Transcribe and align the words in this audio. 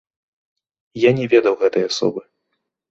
Я 1.07 1.11
не 1.21 1.29
ведаў 1.37 1.53
гэтай 1.61 1.83
асобы. 1.93 2.21